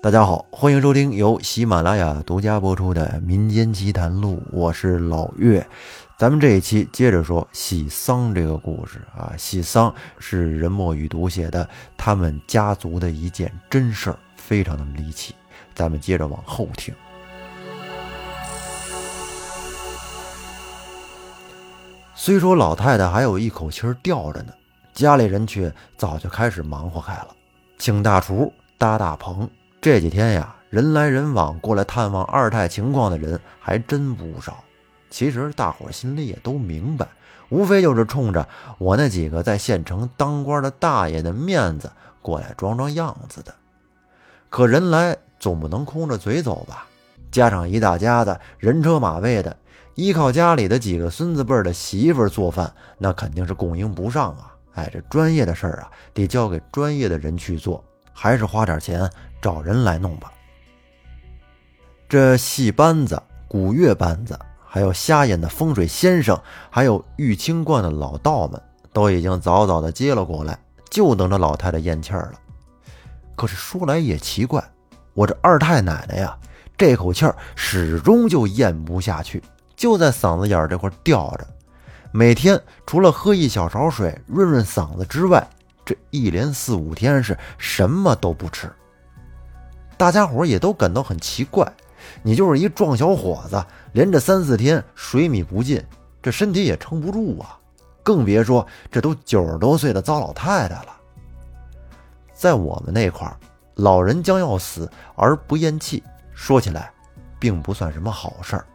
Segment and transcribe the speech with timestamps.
[0.00, 5.66] 大家好，欢迎收听由喜马拉雅独家播出的《民间奇谈录》，我是老岳。
[6.16, 9.34] 咱们这一期接着说喜丧这个故事啊。
[9.36, 15.34] 喜丧是任墨雨读写的他们家族的一件真事儿，非常的离奇。
[15.74, 16.94] 咱们接着往后听。
[22.14, 24.52] 虽说老太太还有一口气儿吊着呢，
[24.94, 27.28] 家里人却早就开始忙活开了，
[27.78, 29.50] 请大厨搭大棚。
[29.80, 34.64] 这几天呀，人来人往，过来探望二太情况的人还真不少。
[35.08, 37.06] 其实大伙心里也都明白，
[37.48, 38.46] 无非就是冲着
[38.78, 43.54] 我那几个在县城当官的大爷的面子过来装装样子的。
[44.50, 46.86] 可人来总不能空着嘴走吧？
[47.30, 49.56] 加上一大家子人车马位的，
[49.94, 54.56] 依靠家里的几个孙子辈的媳妇做饭，那肯定是供应不上啊！
[54.74, 57.84] 哎，这专业的事儿啊，得交给专业的人去做，
[58.20, 59.08] 还是花点钱。
[59.40, 60.32] 找人来弄吧。
[62.08, 64.36] 这戏班子、古乐班子，
[64.66, 66.36] 还有瞎眼的风水先生，
[66.68, 68.60] 还有玉清观的老道们，
[68.92, 70.58] 都已经早早的接了过来，
[70.90, 72.40] 就等着老太太咽气儿了。
[73.36, 74.60] 可是说来也奇怪，
[75.14, 76.36] 我这二太奶奶呀，
[76.76, 79.40] 这口气儿始终就咽不下去，
[79.76, 81.46] 就在嗓子眼儿这块吊着。
[82.10, 85.48] 每天除了喝一小勺水润润嗓子之外，
[85.88, 88.70] 这一连四五天是什么都不吃。
[89.96, 91.66] 大家伙也都感到很奇怪，
[92.22, 95.82] 你就是一壮小伙子，连着三四天水米不进，
[96.20, 97.58] 这身体也撑不住啊，
[98.02, 100.94] 更别说这都九十多岁的糟老太太了。
[102.34, 103.34] 在我们那块儿，
[103.76, 106.02] 老人将要死而不咽气，
[106.34, 106.92] 说起来，
[107.38, 108.66] 并不算什么好事儿。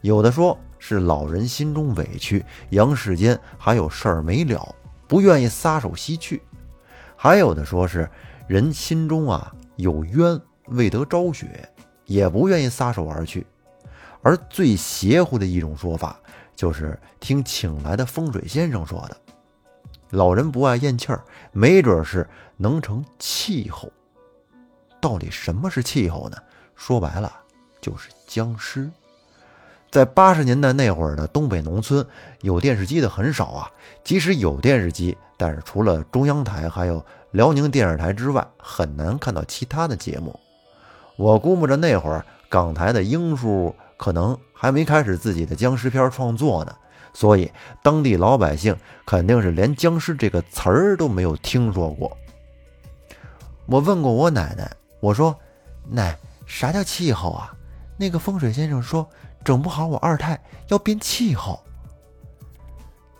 [0.00, 4.74] 有的说是老人心中委屈，阳世间还有事儿没了，
[5.06, 6.38] 不愿意撒手西去；
[7.16, 8.08] 还有的说是
[8.46, 9.54] 人心中啊。
[9.76, 11.68] 有冤未得昭雪，
[12.04, 13.44] 也不愿意撒手而去。
[14.22, 16.16] 而最邪乎的一种说法，
[16.54, 19.16] 就是听请来的风水先生说的：
[20.10, 22.24] 老人不爱咽气儿，没准是
[22.56, 23.92] 能成气候。
[25.00, 26.36] 到底什么是气候呢？
[26.76, 27.32] 说白了，
[27.80, 28.88] 就是僵尸。
[29.94, 32.04] 在八十年代那会儿的东北农村，
[32.40, 33.70] 有电视机的很少啊。
[34.02, 37.00] 即使有电视机，但是除了中央台，还有。
[37.30, 40.38] 辽宁电视台之外，很难看到其他的节目。
[41.16, 46.74] 我估摸着那会儿港台的英叔可能还没开始自己的僵尸片创作呢，
[47.12, 47.50] 所以
[47.82, 48.76] 当地老百姓
[49.06, 52.16] 肯定是连僵尸这个词儿都没有听说过。
[53.66, 55.36] 我问过我奶奶，我说
[55.88, 56.16] ：“奶，
[56.46, 57.52] 啥叫气候啊？”
[57.96, 59.08] 那个风水先生说
[59.44, 61.60] ：“整不好我二太要变气候。”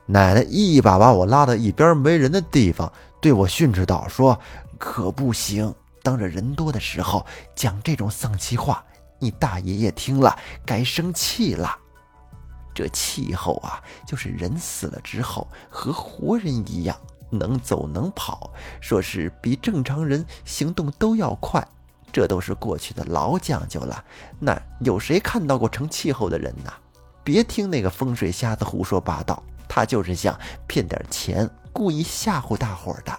[0.07, 2.93] 奶奶一把把我拉到一边没人的地方。
[3.21, 4.39] 对我训斥道：“说
[4.77, 7.25] 可不行，当着人多的时候
[7.55, 8.85] 讲这种丧气话，
[9.19, 11.79] 你大爷爷听了该生气了。
[12.75, 16.95] 这气候啊，就是人死了之后和活人一样，
[17.31, 21.67] 能走能跑，说是比正常人行动都要快。
[22.15, 24.05] 这都是过去的老讲究了。
[24.39, 26.73] 那有谁看到过成气候的人呢？
[27.25, 30.39] 别听那个风水瞎子胡说八道，他就是想
[30.69, 33.13] 骗点钱。”故意吓唬大伙儿的。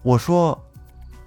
[0.00, 0.58] 我说：“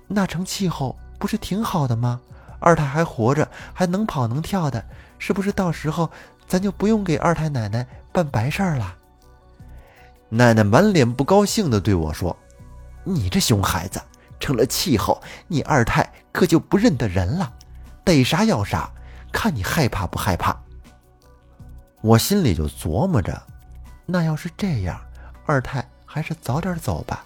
[0.09, 2.19] 那成气候不是挺好的吗？
[2.59, 4.84] 二太还活着，还能跑能跳的，
[5.19, 6.09] 是不是到时候
[6.47, 8.96] 咱就不用给二太奶奶办白事儿了？”
[10.30, 12.35] 奶奶满脸不高兴的对我说
[13.06, 14.01] ：“你这熊孩子，
[14.40, 17.53] 成了气候，你二太可就不认得人了，
[18.03, 18.92] 逮啥要啥，
[19.31, 20.56] 看你害怕不害怕。”
[22.02, 23.42] 我心里就琢磨着，
[24.06, 25.00] 那要是这样，
[25.46, 25.86] 二太。
[26.14, 27.24] 还是早点走吧，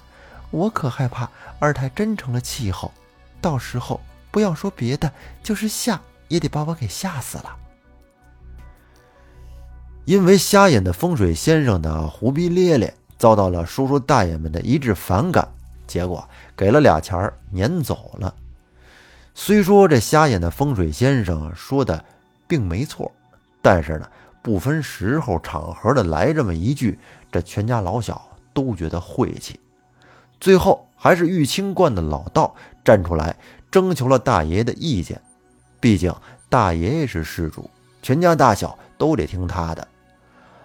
[0.52, 1.28] 我可害怕
[1.58, 2.92] 二太真成了气候，
[3.42, 4.00] 到时候
[4.30, 5.12] 不要说别的，
[5.42, 7.58] 就是吓也得把我给吓死了。
[10.06, 15.52] 因为瞎眼的风水先生的胡逼咧咧，遭到了叔叔大爷们的一致反感，
[15.88, 16.24] 结果
[16.56, 18.32] 给了俩钱儿撵走了。
[19.36, 22.04] 虽说这瞎眼的风水先生说的
[22.48, 23.12] 并没错，
[23.62, 24.10] 但是呢，
[24.42, 26.98] 不分时候场合的来这么一句，
[27.32, 28.20] 这全家老小。
[28.56, 29.60] 都觉得晦气，
[30.40, 32.56] 最后还是玉清观的老道
[32.86, 33.36] 站出来
[33.70, 35.22] 征求了大爷爷的意见。
[35.82, 36.16] 毕竟
[36.48, 37.70] 大爷爷是事主，
[38.02, 39.86] 全家大小都得听他的。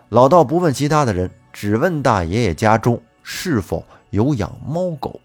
[0.08, 5.20] 老道不问其他的人，只问大爷爷家中是否有养猫狗。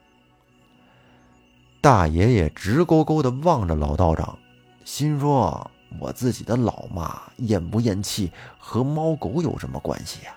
[1.85, 4.35] 大爷爷直勾勾地望着老道长，
[4.85, 5.69] 心说
[6.01, 10.31] ：“我自己的老妈咽不咽气和猫狗有什么关系呀？”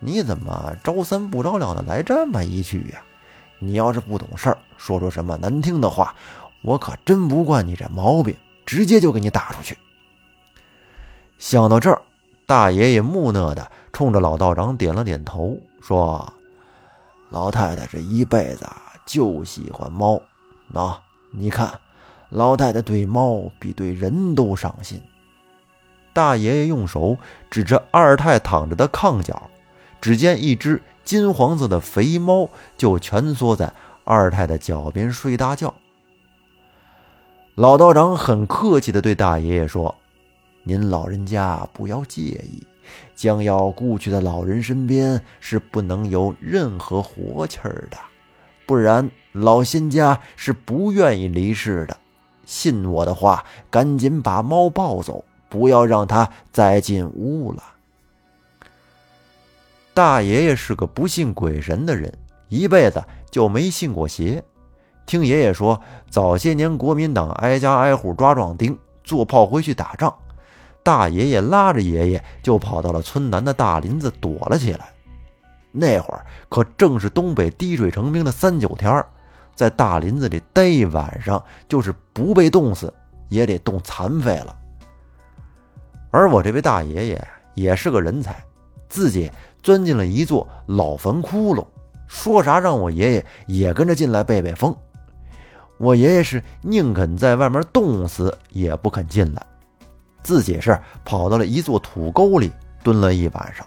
[0.00, 3.00] 你怎么着三不着两的来这么一句呀？
[3.60, 6.12] 你要是不懂事儿，说出什么难听的话，
[6.62, 8.36] 我可真不惯你这毛病，
[8.66, 9.78] 直接就给你打出去。
[11.38, 12.02] 想到这儿，
[12.44, 16.28] 大爷爷木讷的冲着老道长点了点头，说
[17.30, 18.66] ：“老太太这一辈子
[19.06, 20.20] 就喜欢猫，
[20.72, 20.96] 喏，
[21.30, 21.80] 你看，
[22.28, 25.00] 老太太对猫比对人都上心。”
[26.12, 27.16] 大爷爷用手
[27.50, 29.48] 指着二太躺着的炕角，
[30.00, 33.72] 只见一只金黄色的肥猫就蜷缩在
[34.04, 35.72] 二太的脚边睡大觉。
[37.54, 39.94] 老道长很客气地对大爷爷说
[40.64, 42.66] ：“您老人家不要介意，
[43.14, 47.96] 将要故去的老人身边是不能有任何活气儿的，
[48.70, 51.96] 不然老仙家是不愿意离世的。
[52.46, 57.60] 信我的话，赶紧把猫抱走。”不要让它再进屋了。
[59.92, 62.16] 大爷爷是个不信鬼神的人，
[62.48, 63.02] 一辈子
[63.32, 64.44] 就没信过邪。
[65.06, 70.14] 听爷爷说，早些年国民党挨家挨户抓壮丁，坐炮灰去打仗，
[70.84, 74.92] 大爷爷拉着爷爷就跑到了村南的大林子躲了起来。
[75.72, 79.06] 那会儿可正是东北滴水成冰的三九天儿
[79.54, 82.92] 在大林子里待一晚上，就是不被冻死，
[83.28, 84.56] 也得冻残废了。
[86.10, 88.42] 而我这位大爷爷也是个人才，
[88.88, 89.30] 自己
[89.62, 91.64] 钻进了一座老坟窟窿，
[92.08, 94.74] 说啥让我爷爷也跟着进来背背风。
[95.78, 99.46] 我爷爷是宁肯在外面冻死，也不肯进来，
[100.22, 102.50] 自己是跑到了一座土沟里
[102.82, 103.66] 蹲了一晚上，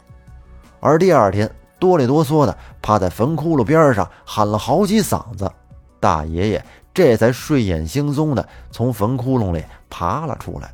[0.79, 1.49] 而第二天
[1.83, 5.51] 哆里哆嗦的趴在坟窟窿边上喊了好几嗓子，
[6.00, 10.74] 大爷爷这才睡眼惺忪的从坟窟窿里爬了出来。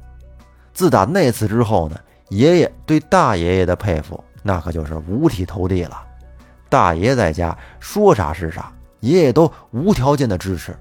[0.72, 6.00] 自打那次之后呢，爷爷对大爷爷的佩服那可就是五体投地了。
[6.70, 10.78] 大爷在家说啥是啥，爷爷都无条件的支持。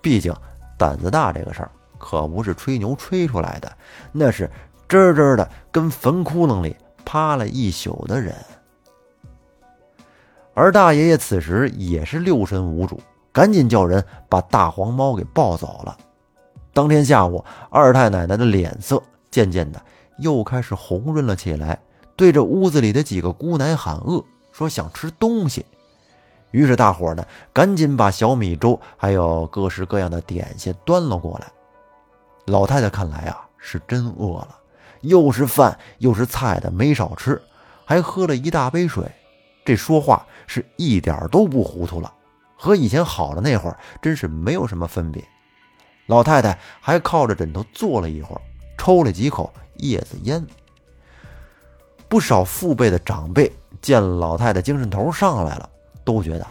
[0.00, 0.34] 毕竟
[0.78, 3.70] 胆子大这个事儿可不是吹牛吹出来的，
[4.12, 4.50] 那是
[4.88, 6.74] 真真的跟坟窟窿里
[7.04, 8.34] 趴了一宿的人。
[10.58, 13.00] 而大爷爷此时也是六神无主，
[13.32, 15.96] 赶紧叫人把大黄猫给抱走了。
[16.72, 19.00] 当天下午，二太奶奶的脸色。
[19.30, 19.80] 渐渐的，
[20.18, 21.78] 又开始红润了起来，
[22.16, 24.20] 对着屋子里的几个姑奶喊饿，
[24.50, 25.64] 说想吃东西。
[26.50, 31.46] 于是大伙呢，赶紧把小米粥还有各式各样的点心端了过来。
[32.46, 34.58] 老太太看来啊，是真饿了，
[35.02, 37.40] 又是饭又是菜的，没少吃，
[37.84, 39.04] 还喝了一大杯水。
[39.68, 42.10] 这说话是一点都不糊涂了，
[42.56, 45.22] 和以前好了那会儿真是没有什么分别。
[46.06, 48.40] 老太太还靠着枕头坐了一会儿。
[48.78, 50.42] 抽了几口叶子烟，
[52.08, 55.68] 不少父辈的长辈见老太太精神头上来了，
[56.02, 56.46] 都觉得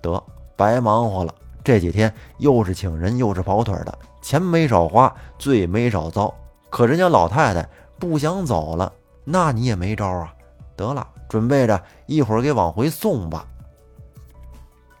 [0.00, 0.24] 得
[0.56, 1.34] 白忙活了。
[1.62, 6.32] 这几天又是请人又是跑腿的，钱没少花，罪没少遭。
[6.70, 8.90] 可人家老太太不想走了，
[9.24, 10.32] 那你也没招啊。
[10.74, 13.48] 得了，准备着一会儿给往回送吧。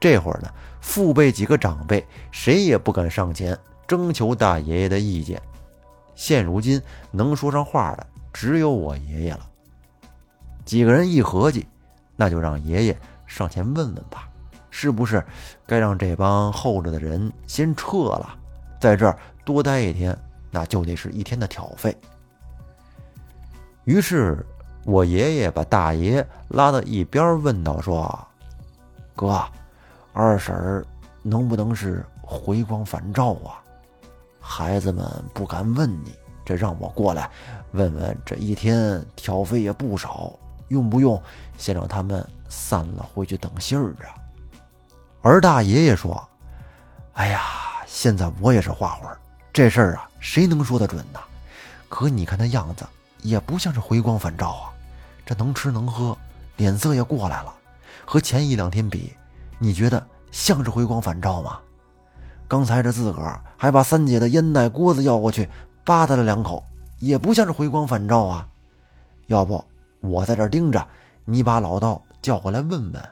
[0.00, 0.48] 这会儿呢，
[0.80, 3.56] 父辈几个长辈谁也不敢上前
[3.86, 5.38] 征求大爷爷的意见。
[6.14, 6.80] 现如今
[7.10, 9.46] 能说上话的只有我爷爷了。
[10.64, 11.66] 几个人一合计，
[12.16, 14.26] 那就让爷爷上前问问吧，
[14.70, 15.22] 是不是
[15.66, 18.34] 该让这帮候着的人先撤了，
[18.80, 20.18] 在这儿多待一天，
[20.50, 21.94] 那就得是一天的挑费。
[23.84, 24.46] 于是，
[24.84, 28.26] 我爷爷把大爷拉到一边，问道：“说，
[29.14, 29.42] 哥，
[30.12, 30.84] 二婶
[31.22, 33.62] 能不能是回光返照啊？”
[34.40, 36.12] 孩子们不敢问你，
[36.44, 37.30] 这让我过来
[37.70, 38.18] 问问。
[38.26, 40.32] 这一天挑费也不少，
[40.66, 41.20] 用不用
[41.56, 44.18] 先让他们散了回去等信儿啊？
[45.22, 46.20] 而大爷爷说
[47.14, 47.40] ：“哎呀，
[47.86, 49.16] 现在我也是花花，
[49.52, 51.20] 这事儿啊，谁能说得准呢？
[51.88, 52.84] 可你看他样子，
[53.20, 54.71] 也不像是回光返照啊。
[55.24, 56.16] 这能吃能喝，
[56.56, 57.54] 脸色也过来了，
[58.04, 59.12] 和前一两天比，
[59.58, 61.58] 你觉得像是回光返照吗？”
[62.48, 65.48] 刚才这自个儿还把三姐的烟袋锅子要过去，
[65.84, 66.62] 吧嗒了两口，
[66.98, 68.46] 也不像是回光返照啊。
[69.28, 69.64] 要不
[70.00, 70.86] 我在这盯着，
[71.24, 73.02] 你把老道叫过来问问。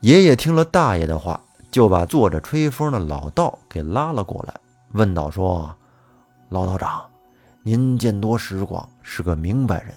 [0.00, 4.54] 爷爷听了大爷的话，就把坐着吹风的老道给拉了过来，
[4.92, 5.74] 问道：“说，
[6.50, 7.02] 老道长，
[7.66, 9.94] 您见多识广，是个明白人。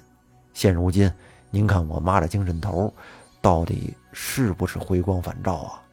[0.53, 1.11] 现如今，
[1.51, 2.93] 您看我妈的精神头，
[3.41, 5.83] 到底是不是回光返照啊？”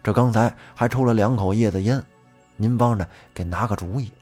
[0.00, 2.00] 这刚才还抽了两口叶子烟，
[2.56, 4.12] 您帮着给拿个主意。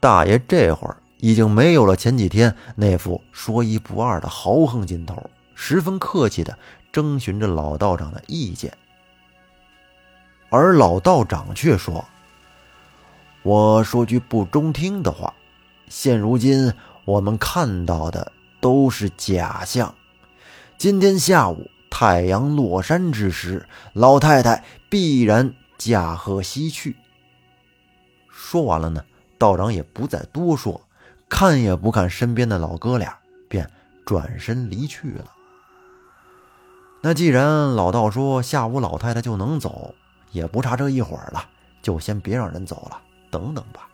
[0.00, 6.58] 大爷这会儿已经没有了前几天那副说一不二的豪横劲头，十分客气的
[6.90, 8.76] 征询着老道长的意见。
[10.50, 12.04] 而老道长却说
[13.44, 15.32] ：“我说句不中听的话，
[15.88, 16.72] 现如今
[17.04, 19.94] 我们看到的都是假象。
[20.76, 26.96] 今天下午太阳落山之时，老太太必然驾鹤西去。”
[28.30, 29.04] 说完了呢，
[29.36, 30.80] 道长也不再多说，
[31.28, 33.18] 看也不看身边的老哥俩，
[33.48, 33.68] 便
[34.06, 35.24] 转身离去了。
[37.00, 39.94] 那既然老道说下午老太太就能走，
[40.32, 41.44] 也不差这一会儿了，
[41.82, 43.88] 就先别让人走了，等等吧。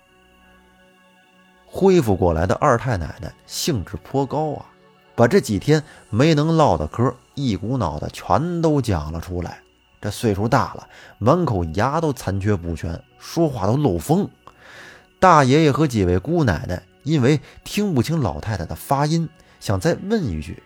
[1.77, 4.67] 恢复过来的二太奶奶兴致颇高啊，
[5.17, 9.59] 把这几天没能唠的嗑一股脑的全都讲了出来。
[10.01, 10.87] 这岁数大了，
[11.19, 14.31] 满口牙都残缺不全，说话都漏风。
[15.19, 19.29] 大爷爷和几位姑奶奶因为听不清老太太的发音，
[19.59, 20.63] 想再问一句。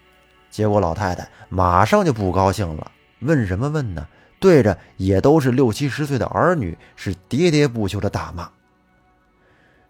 [0.50, 4.07] 结果老太太马上就不高兴了，问什么问呢？
[4.38, 8.50] 对着也都是六七十岁的儿女，是喋喋不休的大骂。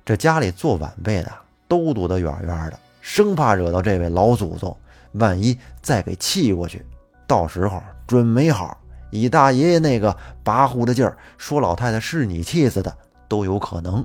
[0.09, 1.31] 这家里做晚辈的
[1.69, 4.75] 都躲得远远的，生怕惹到这位老祖宗，
[5.13, 6.83] 万一再给气过去，
[7.27, 8.81] 到时候准没好。
[9.11, 12.97] 以大爷爷那个跋扈的劲儿，说老太太是你气死的
[13.29, 14.03] 都有可能。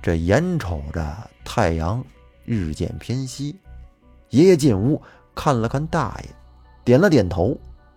[0.00, 1.14] 这眼瞅着
[1.44, 2.02] 太阳
[2.46, 3.54] 日渐偏西。
[4.30, 4.98] 爷爷进屋
[5.34, 6.30] 看了看大爷，
[6.84, 7.54] 点了点头，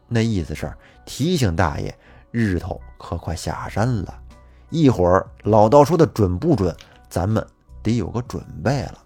[0.10, 0.70] 那意思是
[1.06, 1.98] 提醒大爷，
[2.30, 4.20] 日头可快下山了。
[4.70, 6.76] 一会儿老道说的准不准，
[7.10, 7.46] 咱们
[7.82, 9.04] 得有个准备了。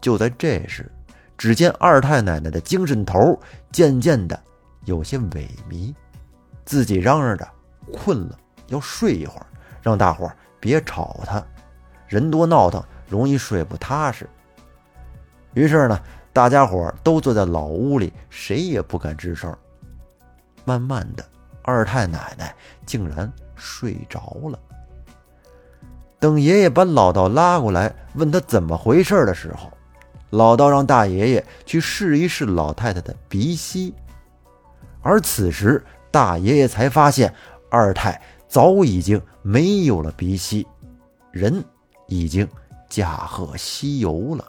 [0.00, 0.90] 就在这时，
[1.38, 3.38] 只见二太奶奶的精神头
[3.72, 4.38] 渐渐的
[4.84, 5.94] 有些萎靡，
[6.64, 7.48] 自己嚷嚷着
[7.92, 9.46] 困了，要睡一会儿，
[9.80, 11.42] 让大伙别吵他，
[12.06, 14.28] 人多闹腾容易睡不踏实。
[15.54, 16.00] 于是呢，
[16.32, 19.56] 大家伙都坐在老屋里，谁也不敢吱声。
[20.64, 21.24] 慢慢的，
[21.62, 24.58] 二太奶奶竟然睡着了。
[26.18, 29.70] 等爷爷把老道拉过来，问他怎么回事的时候，
[30.30, 33.94] 老道让大爷爷去试一试老太太的鼻息。
[35.02, 37.34] 而此时，大爷爷才发现
[37.70, 40.66] 二太早已经没有了鼻息，
[41.30, 41.62] 人
[42.06, 42.48] 已经
[42.88, 44.44] 驾鹤西游了。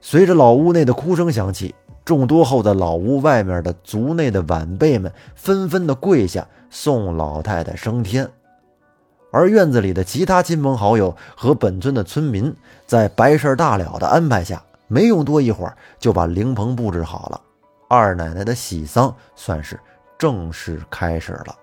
[0.00, 1.74] 随着老屋内的哭声响起，
[2.08, 8.26] 众多候的老屋外面的族内的晚辈们纷纷的跪下送老太太升天，
[9.30, 17.38] 而院子里的其他亲朋好友和本村的村民在白事大了的安排下，没用多一会儿就把灵棚布置好了，
[17.90, 19.78] 二奶奶的喜丧算是
[20.16, 21.54] 正式开始了。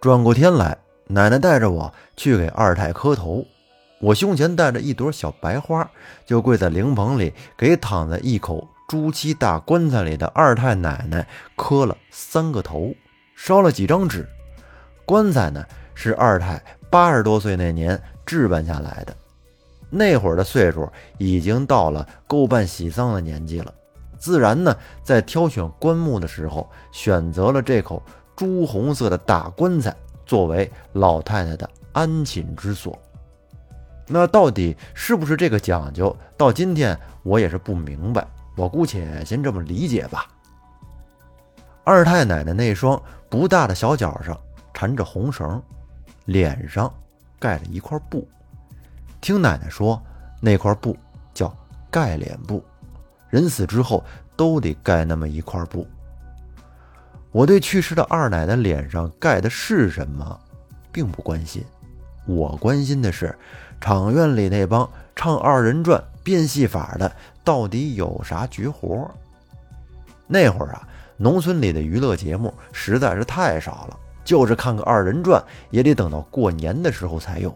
[0.00, 3.44] 转过天来，奶奶带着我去给二太磕头。
[4.00, 5.90] 我胸前带着一朵小白花，
[6.24, 11.26] 就跪在灵棚里，给躺在一口朱漆大棺材里的二太奶奶
[11.56, 12.94] 磕了三个头，
[13.34, 14.28] 烧了几张纸。
[15.06, 15.64] 棺材呢，
[15.94, 19.16] 是二太八十多岁那年置办下来的，
[19.90, 23.72] 那会儿的岁数已经到了够办喜丧的年纪了，
[24.18, 28.02] 自然呢，在挑选棺木的时候，选择了这口
[28.36, 32.98] 朱红色的大棺材作为老太太的安寝之所。
[34.06, 36.14] 那到底是不是这个讲究？
[36.36, 38.26] 到今天我也是不明白。
[38.56, 40.26] 我姑且先这么理解吧。
[41.82, 44.38] 二太奶奶那双不大的小脚上
[44.72, 45.62] 缠着红绳，
[46.24, 46.92] 脸上
[47.38, 48.26] 盖着一块布。
[49.20, 50.00] 听奶奶说，
[50.40, 50.96] 那块布
[51.32, 51.54] 叫
[51.90, 52.64] 盖脸布，
[53.28, 54.02] 人死之后
[54.36, 55.86] 都得盖那么一块布。
[57.32, 60.40] 我对去世的二奶奶脸上盖的是什么，
[60.92, 61.64] 并不关心。
[62.26, 63.36] 我关心的是。
[63.80, 69.08] 场院里那帮唱二人转、变戏法的，到底有啥绝活？
[70.26, 77.54] 那会儿啊，农村里的娱乐节目实在是太少了，就是看个二人转，也得等到过年的时候才有。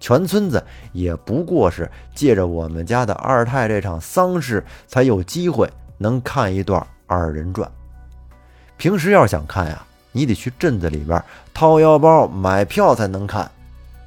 [0.00, 7.68] 全村子也不过是借着我们家的二太这场丧事，才有机会能看一段二人转。
[8.76, 11.20] 平时要想看呀，你得去镇子里边
[11.52, 13.50] 掏腰包买票才能看。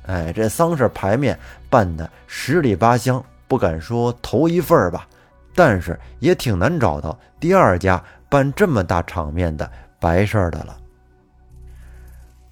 [0.06, 1.38] 哎，这丧事牌面
[1.70, 3.22] 办的十里八乡，
[3.52, 5.06] 不敢说头一份吧，
[5.54, 10.78] 但是也挺难找到第二家办这么大场面的白事的了。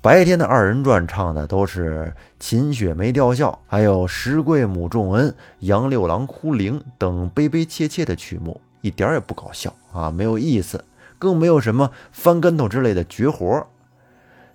[0.01, 10.84] 白天的二人转唱的都是秦雪梅吊孝，还有石贵母重恩、杨六郎哭灵等悲悲切切的曲目，一点也不搞笑啊，没有意思，
[11.18, 13.65] 更没有什么翻跟头之类的绝活。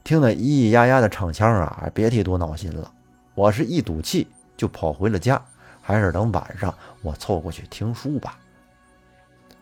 [0.02, 2.92] 听那咿咿呀呀的唱腔啊，别提多闹心了。
[3.34, 4.26] 我是一赌气
[4.58, 5.42] 就跑回了家，
[5.84, 8.38] 还是等晚上我凑过去听书吧。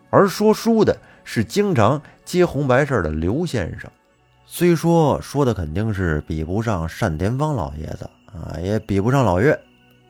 [0.09, 3.91] 而说书的是经常接红白事的刘先生。
[4.45, 9.59] 虽说说的肯定是比不上单田芳老爷子啊，也比不上老岳，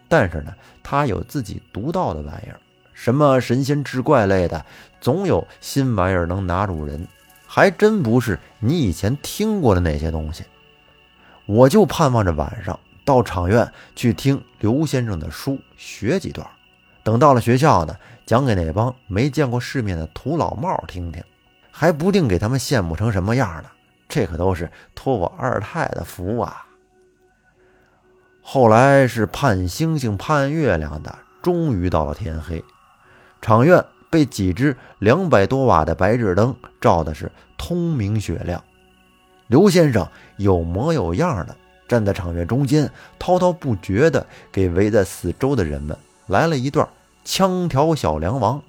[0.07, 0.53] 但是呢，
[0.83, 2.59] 他有自己独到的玩意儿，
[2.93, 4.65] 什么神仙志怪类的，
[4.99, 7.07] 总有新玩意儿能拿住人，
[7.47, 10.43] 还真不是你以前听过的那些东西。
[11.45, 16.47] 我就盼望着晚上到场院去听刘先生的书，学几段。
[17.03, 17.95] 等到了学校呢，
[18.25, 21.23] 讲给那帮没见过世面的土老帽听听，
[21.69, 23.69] 还不定给他们羡慕成什么样呢。
[24.07, 26.65] 这可都是托我二太的福啊！
[28.41, 32.63] 后来是盼星星盼月亮的，终于到了天黑，
[33.41, 38.63] 场院被几只两百多瓦的白炽灯照的是通明雪亮。
[39.47, 40.07] 刘先生
[40.37, 41.55] 有模有样的
[41.87, 45.97] 站在场院中间，滔滔不绝地给围在四周的人们
[46.27, 46.87] 来了一段
[47.25, 48.61] 枪挑小梁王，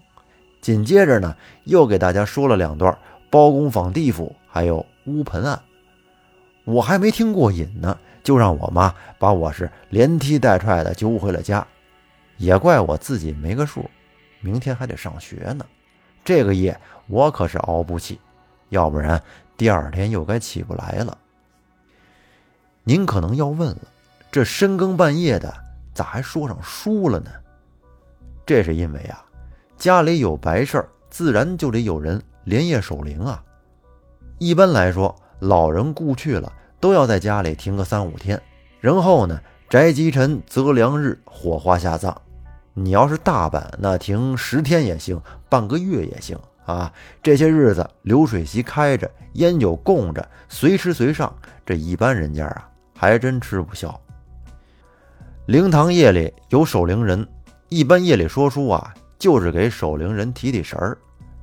[0.60, 2.96] 紧接着呢，又给大家说了两段
[3.30, 5.60] 包公访地府，还有乌盆案。
[6.64, 11.66] 我还没听过瘾呢，就让我妈把我是连踢带踹的揪回了家。
[12.36, 13.88] 也怪我自己没个数，
[14.40, 15.64] 明天还得上学呢。
[16.24, 18.18] 这个夜我可是熬不起，
[18.70, 19.22] 要不然。
[19.56, 21.16] 第二天又该起不来了。
[22.86, 23.78] 您可能要问了，
[24.30, 25.52] 这深更半夜的
[25.94, 27.30] 咋还说上书了呢？
[28.44, 29.24] 这是因为啊，
[29.78, 33.42] 家里有白事儿，自然就得有人连夜守灵啊。
[34.36, 38.40] 一般来说，老人故去了，都要在家里停个三五天，
[38.80, 42.14] 然后呢，宅吉辰择良日火化下葬。
[42.74, 46.38] 你要是大办，那停十天也行，半个月也行。
[46.66, 54.00] 啊，这些日子流水席开着，烟酒供着，随吃随上，这一般人家啊还真吃不消。
[55.46, 57.26] 灵堂夜里有守灵人，
[57.68, 60.96] 一般夜里说书啊，就是给守灵人提提神儿。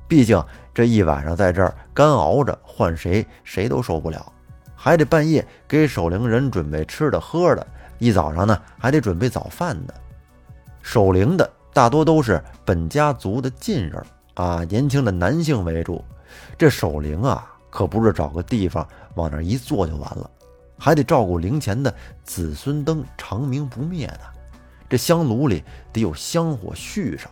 [0.08, 0.42] 毕竟
[0.74, 4.32] 这一晚上在这儿干熬着，换谁谁都受不了，
[4.74, 7.66] 还得半夜给守灵人准备吃的喝的，
[7.98, 9.94] 一早上呢还得准备早饭呢。
[10.82, 14.04] 守灵的大多都是本家族的近人。
[14.34, 16.02] 啊，年轻的男性为主，
[16.56, 20.30] 这守灵啊，可不是找个地方往那一坐就完了，
[20.82, 24.24] 还得照顾灵前的子孙灯长明不灭呢。
[24.90, 27.30] 这香炉里得有香火续上，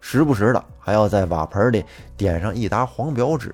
[0.00, 1.84] 时不时的还要在瓦盆里
[2.16, 3.52] 点上一沓黄表纸。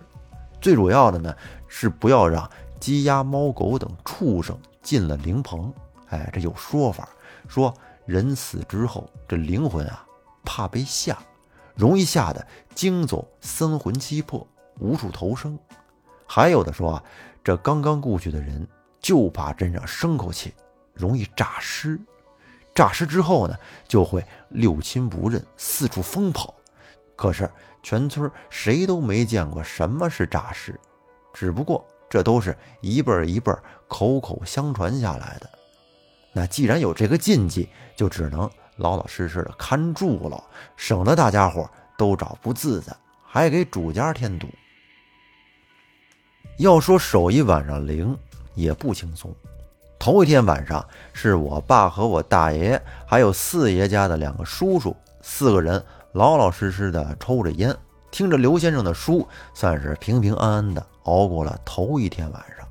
[0.61, 1.35] 最主要的呢，
[1.67, 2.47] 是不要让
[2.79, 5.73] 鸡鸭猫狗等畜生进了灵棚。
[6.11, 7.09] 哎，这有说法，
[7.49, 7.73] 说
[8.05, 10.05] 人死之后，这灵魂啊，
[10.45, 11.17] 怕被吓。
[11.75, 14.47] 容易吓得惊走三魂七魄，
[14.79, 15.59] 无处投生。
[16.27, 17.03] 还有的说啊，
[17.43, 18.69] 这刚刚故去的人
[19.01, 20.53] 就怕镇上生口气，
[20.95, 21.99] 容易诈尸。
[22.75, 23.57] 诈尸之后呢，
[23.87, 26.55] 就会六亲不认，四处疯跑。
[27.17, 27.51] 可是
[27.83, 30.79] 全村谁都没见过什么是诈尸，
[31.33, 33.53] 只不过这都是一辈一辈
[33.89, 35.51] 口口相传下来的。
[36.33, 38.49] 那既然有这个禁忌，就只能。
[38.77, 40.41] 老老实实的看住了，
[40.77, 44.49] 省得大家伙都找不自在，还给主家添堵。
[46.59, 48.17] 要说守一晚上灵
[48.59, 49.35] 也不轻松。
[49.99, 57.75] 头一天晚上是我爸和我大爷还有四爷家的两个叔叔四个人老老实实的抽着烟，
[58.11, 62.67] 听着刘先生的书，算是平平安安的熬过了头一天晚上。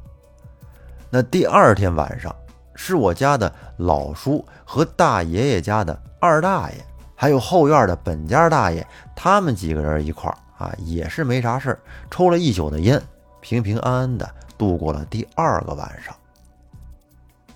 [1.10, 2.36] 那第二天晚上。
[2.80, 6.76] 是我家的老叔和大爷爷家的二大爷，
[7.16, 11.80] 还有后院的本家大爷，他们几个人一块儿啊，也是没啥事儿，
[12.12, 13.02] 抽了一宿的烟，
[13.42, 16.16] 平平安安的度过了第二个晚上。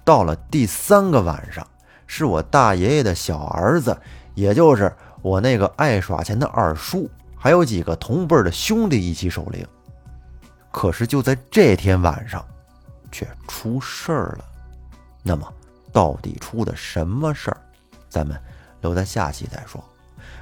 [0.04, 1.66] 到了第三个晚上，
[2.08, 3.96] 是我大爷爷的小儿子，
[4.34, 9.66] 也就是我那个爱耍钱的二叔，还有几个同辈的兄弟一起守灵。
[10.72, 12.46] 可是就在这天晚上，
[13.12, 14.46] 却出事儿了。
[15.22, 15.48] 那么，
[15.92, 17.58] 到底出的什么事儿？
[18.10, 18.36] 咱们
[18.82, 19.84] 留在下期再说。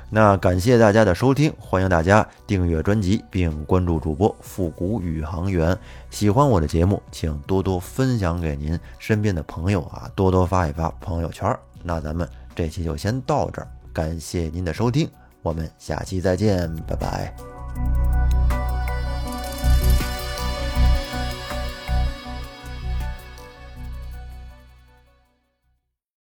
[0.10, 5.78] 那感谢大家的收听，欢迎大家订阅专辑并关注主播复古宇航员。
[6.10, 11.56] 喜欢我的节目，请多多分享给您身边的朋友啊，多多发一发朋友圈。
[11.84, 15.08] 那咱们这期就先到这儿，感谢您的收听，
[15.44, 18.19] 我们下期再见，拜拜。